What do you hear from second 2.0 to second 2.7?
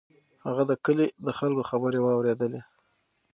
واورېدلې.